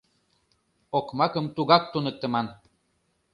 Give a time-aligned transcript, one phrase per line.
[0.97, 2.47] Окмакым тугак туныктыман!